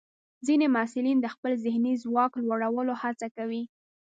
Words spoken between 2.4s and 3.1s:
لوړولو